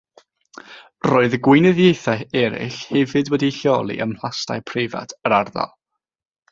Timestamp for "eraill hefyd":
2.43-3.31